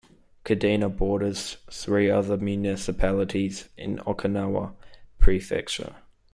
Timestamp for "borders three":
0.89-2.09